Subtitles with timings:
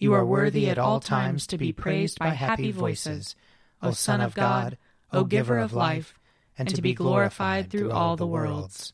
[0.00, 3.34] You are worthy at all times to be praised by happy voices,
[3.82, 4.78] O Son of God,
[5.12, 6.14] O Giver of life,
[6.56, 8.92] and to be glorified through all the worlds.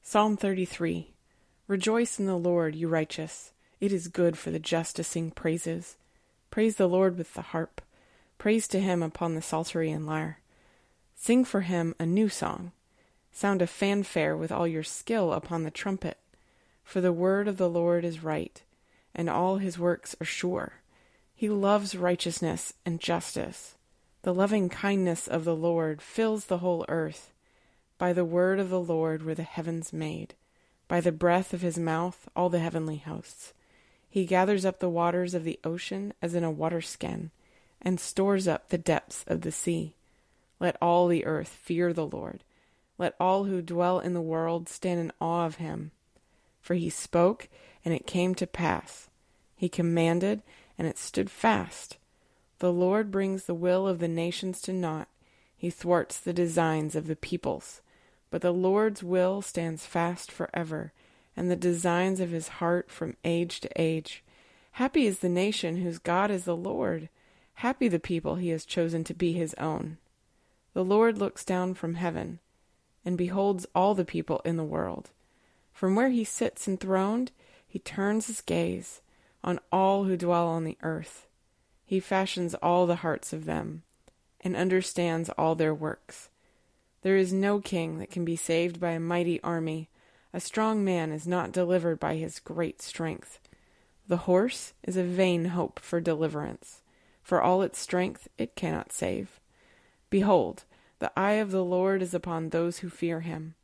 [0.00, 1.14] Psalm 33
[1.66, 3.52] Rejoice in the Lord, you righteous.
[3.80, 5.96] It is good for the just to sing praises.
[6.50, 7.80] Praise the Lord with the harp.
[8.38, 10.38] Praise to him upon the psaltery and lyre.
[11.16, 12.70] Sing for him a new song.
[13.32, 16.18] Sound a fanfare with all your skill upon the trumpet.
[16.84, 18.62] For the word of the Lord is right
[19.14, 20.74] and all his works are sure.
[21.34, 23.74] He loves righteousness and justice.
[24.22, 27.32] The loving kindness of the Lord fills the whole earth.
[27.98, 30.34] By the word of the Lord were the heavens made,
[30.88, 33.52] by the breath of his mouth all the heavenly hosts.
[34.08, 37.30] He gathers up the waters of the ocean as in a water skin,
[37.80, 39.94] and stores up the depths of the sea.
[40.60, 42.44] Let all the earth fear the Lord.
[42.98, 45.90] Let all who dwell in the world stand in awe of him.
[46.60, 47.48] For he spoke,
[47.84, 49.08] and it came to pass.
[49.56, 50.42] He commanded,
[50.78, 51.98] and it stood fast.
[52.58, 55.08] The Lord brings the will of the nations to naught.
[55.56, 57.80] He thwarts the designs of the peoples.
[58.30, 60.92] But the Lord's will stands fast forever,
[61.36, 64.24] and the designs of his heart from age to age.
[64.72, 67.08] Happy is the nation whose God is the Lord.
[67.54, 69.98] Happy the people he has chosen to be his own.
[70.72, 72.38] The Lord looks down from heaven
[73.04, 75.10] and beholds all the people in the world.
[75.72, 77.32] From where he sits enthroned,
[77.72, 79.00] he turns his gaze
[79.42, 81.26] on all who dwell on the earth.
[81.86, 83.82] He fashions all the hearts of them,
[84.42, 86.28] and understands all their works.
[87.00, 89.88] There is no king that can be saved by a mighty army.
[90.34, 93.38] A strong man is not delivered by his great strength.
[94.06, 96.82] The horse is a vain hope for deliverance.
[97.22, 99.40] For all its strength, it cannot save.
[100.10, 100.64] Behold,
[100.98, 103.54] the eye of the Lord is upon those who fear him,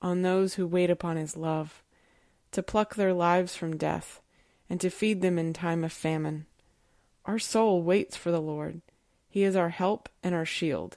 [0.00, 1.82] on those who wait upon his love
[2.52, 4.20] to pluck their lives from death,
[4.70, 6.46] and to feed them in time of famine.
[7.24, 8.80] Our soul waits for the Lord.
[9.28, 10.96] He is our help and our shield.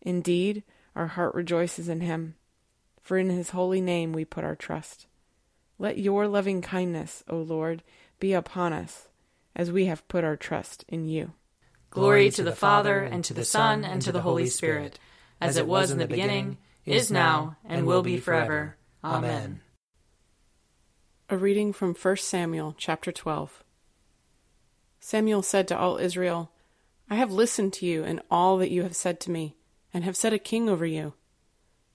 [0.00, 0.62] Indeed,
[0.94, 2.34] our heart rejoices in him,
[3.00, 5.06] for in his holy name we put our trust.
[5.78, 7.82] Let your loving kindness, O Lord,
[8.20, 9.08] be upon us,
[9.56, 11.32] as we have put our trust in you.
[11.90, 14.98] Glory to the Father, and to the Son, and to the Holy Spirit,
[15.40, 18.76] as it was in the beginning, is now, and will be forever.
[19.02, 19.60] Amen.
[21.32, 23.64] A reading from 1 Samuel chapter 12.
[25.00, 26.52] Samuel said to all Israel,
[27.08, 29.56] I have listened to you in all that you have said to me,
[29.94, 31.14] and have set a king over you.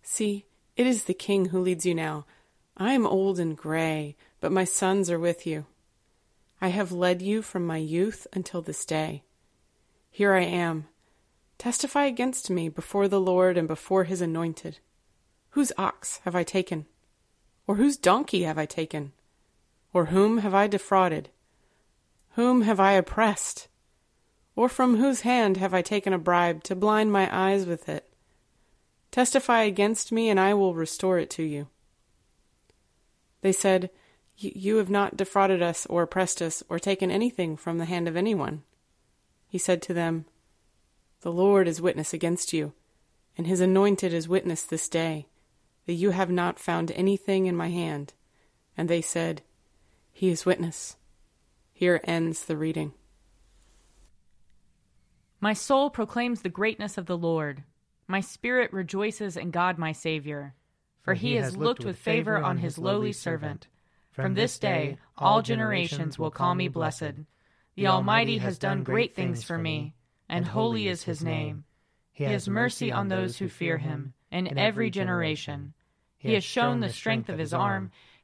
[0.02, 2.26] See, it is the king who leads you now.
[2.78, 5.68] I am old and gray, but my sons are with you.
[6.60, 9.22] I have led you from my youth until this day.
[10.10, 10.88] Here I am.
[11.60, 14.80] Testify against me before the Lord and before his anointed.
[15.52, 16.88] Whose ox have I taken?
[17.68, 19.14] Or whose donkey have I taken?
[19.98, 21.30] Or whom have I defrauded?
[22.34, 23.68] Whom have I oppressed?
[24.56, 28.08] Or from whose hand have I taken a bribe to blind my eyes with it?
[29.10, 31.70] Testify against me, and I will restore it to you.
[33.42, 33.90] They said,
[34.36, 38.16] You have not defrauded us, or oppressed us, or taken anything from the hand of
[38.16, 38.62] anyone.
[39.48, 40.26] He said to them,
[41.22, 42.74] The Lord is witness against you,
[43.36, 45.26] and his anointed is witness this day,
[45.88, 48.14] that you have not found anything in my hand.
[48.78, 49.42] And they said,
[50.18, 50.98] he is witness.
[51.74, 52.94] Here ends the reading.
[55.40, 57.64] My soul proclaims the greatness of the Lord.
[58.08, 60.56] My spirit rejoices in God my Saviour,
[61.04, 63.68] for he has looked with favor on his lowly servant.
[64.12, 67.14] From this day all generations will call me blessed.
[67.76, 69.94] The Almighty has done great things for me,
[70.28, 71.64] and holy is his name.
[72.12, 75.76] He has mercy on those who fear him, in every generation.
[76.18, 77.92] He has shown the strength of his arm.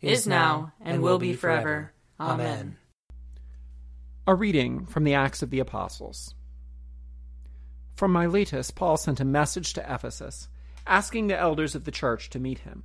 [0.00, 1.92] is now, and will be forever.
[2.18, 2.76] Amen.
[4.26, 6.34] A reading from the Acts of the Apostles.
[7.94, 10.48] From Miletus, Paul sent a message to Ephesus,
[10.86, 12.84] asking the elders of the church to meet him.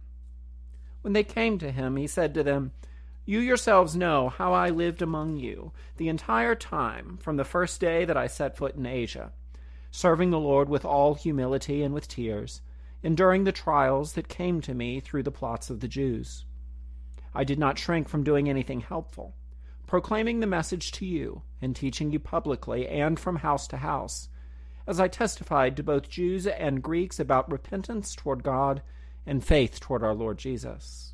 [1.02, 2.74] When they came to him, he said to them,
[3.26, 8.06] You yourselves know how I lived among you the entire time from the first day
[8.06, 9.32] that I set foot in Asia
[9.92, 12.62] serving the Lord with all humility and with tears,
[13.02, 16.46] enduring the trials that came to me through the plots of the Jews.
[17.34, 19.36] I did not shrink from doing anything helpful,
[19.88, 24.30] proclaiming the message to you and teaching you publicly and from house to house,
[24.88, 28.82] as I testified to both Jews and Greeks about repentance toward God
[29.26, 31.14] and faith toward our Lord Jesus.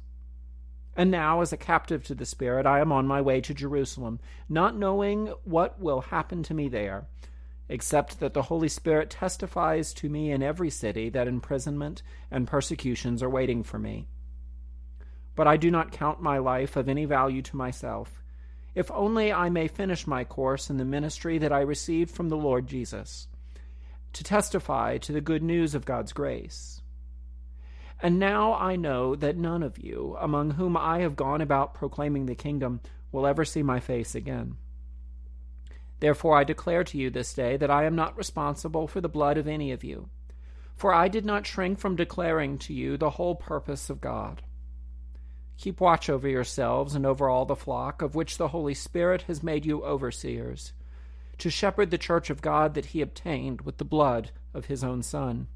[0.96, 4.20] And now, as a captive to the Spirit, I am on my way to Jerusalem,
[4.48, 7.08] not knowing what will happen to me there
[7.70, 13.24] except that the Holy Spirit testifies to me in every city that imprisonment and persecutions
[13.24, 14.08] are waiting for me.
[15.36, 18.24] But I do not count my life of any value to myself,
[18.74, 22.38] if only I may finish my course in the ministry that I received from the
[22.38, 23.28] Lord Jesus,
[24.14, 26.82] to testify to the good news of God's grace.
[28.02, 32.26] And now I know that none of you, among whom I have gone about proclaiming
[32.26, 34.58] the kingdom, will ever see my face again.
[36.02, 39.38] Therefore I declare to you this day that I am not responsible for the blood
[39.38, 40.10] of any of you.
[40.76, 44.42] For I did not shrink from declaring to you the whole purpose of God.
[45.58, 49.42] Keep watch over yourselves and over all the flock, of which the Holy Spirit has
[49.42, 50.74] made you overseers,
[51.38, 55.02] to shepherd the church of God that he obtained with the blood of his own
[55.02, 55.48] Son.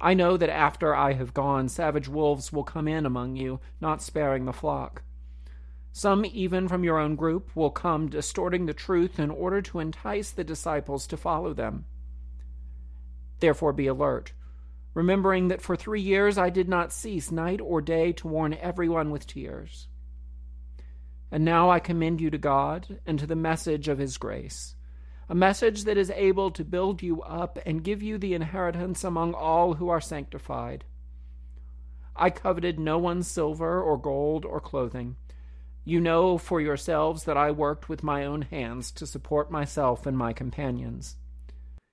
[0.00, 4.00] I know that after I have gone, savage wolves will come in among you, not
[4.00, 5.02] sparing the flock.
[5.92, 10.30] Some, even from your own group, will come distorting the truth in order to entice
[10.30, 11.86] the disciples to follow them.
[13.40, 14.32] Therefore, be alert,
[14.94, 19.10] remembering that for three years I did not cease night or day to warn everyone
[19.10, 19.88] with tears.
[21.30, 24.74] And now I commend you to God and to the message of His grace,
[25.28, 29.34] a message that is able to build you up and give you the inheritance among
[29.34, 30.84] all who are sanctified.
[32.16, 35.16] I coveted no one's silver or gold or clothing.
[35.84, 40.18] You know for yourselves that I worked with my own hands to support myself and
[40.18, 41.16] my companions.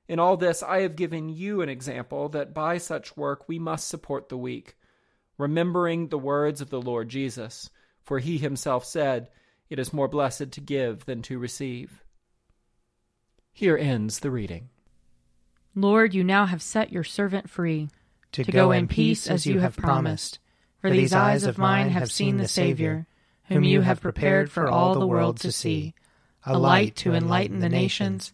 [0.08, 3.88] In all this, I have given you an example that by such work we must
[3.88, 4.76] support the weak,
[5.38, 7.70] remembering the words of the Lord Jesus,
[8.04, 9.30] for he himself said,
[9.70, 12.04] It is more blessed to give than to receive.
[13.52, 14.70] Here ends the reading.
[15.74, 17.90] Lord, you now have set your servant free
[18.32, 20.40] to, to go, go in peace as you have promised.
[20.80, 23.08] For these eyes of mine have seen the Savior
[23.48, 25.94] whom you have prepared for all the world to see,
[26.46, 28.34] a light to enlighten the nations,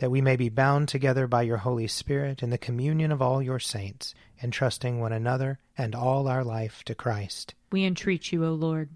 [0.00, 3.42] That we may be bound together by your Holy Spirit in the communion of all
[3.42, 7.54] your saints, entrusting one another and all our life to Christ.
[7.70, 8.88] We entreat you, O Lord.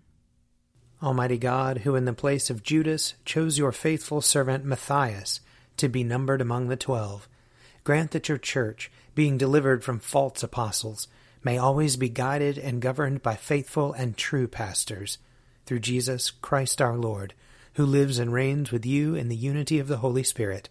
[1.02, 5.40] Almighty God, who in the place of Judas chose your faithful servant Matthias
[5.76, 7.28] to be numbered among the twelve,
[7.84, 11.06] grant that your church, being delivered from false apostles,
[11.42, 15.18] may always be guided and governed by faithful and true pastors
[15.66, 17.34] through Jesus Christ our Lord,
[17.75, 20.70] who lives and reigns with you in the unity of the Holy Spirit,